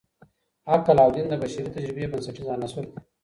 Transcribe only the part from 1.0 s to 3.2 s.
او دین د بشري تجربې بنسټیز عناصر دي.